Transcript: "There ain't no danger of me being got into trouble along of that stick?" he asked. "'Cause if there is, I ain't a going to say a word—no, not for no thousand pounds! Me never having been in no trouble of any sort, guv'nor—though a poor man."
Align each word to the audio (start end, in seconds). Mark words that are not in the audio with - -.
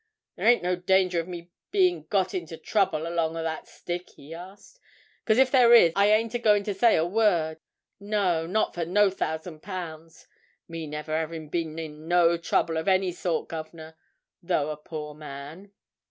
"There 0.35 0.47
ain't 0.47 0.63
no 0.63 0.75
danger 0.75 1.19
of 1.19 1.27
me 1.27 1.51
being 1.69 2.05
got 2.09 2.33
into 2.33 2.57
trouble 2.57 3.05
along 3.05 3.37
of 3.37 3.43
that 3.43 3.67
stick?" 3.67 4.09
he 4.09 4.33
asked. 4.33 4.79
"'Cause 5.25 5.37
if 5.37 5.51
there 5.51 5.75
is, 5.75 5.93
I 5.95 6.07
ain't 6.07 6.33
a 6.33 6.39
going 6.39 6.63
to 6.63 6.73
say 6.73 6.95
a 6.95 7.05
word—no, 7.05 8.47
not 8.47 8.73
for 8.73 8.83
no 8.83 9.11
thousand 9.11 9.59
pounds! 9.61 10.25
Me 10.67 10.87
never 10.87 11.15
having 11.15 11.49
been 11.49 11.77
in 11.77 12.07
no 12.07 12.35
trouble 12.35 12.77
of 12.77 12.87
any 12.87 13.11
sort, 13.11 13.47
guv'nor—though 13.49 14.71
a 14.71 14.77
poor 14.77 15.13
man." 15.13 15.71